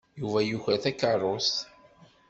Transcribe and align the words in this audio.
Yuba 0.19 0.39
yuker 0.43 0.77
takeṛṛust. 0.83 1.55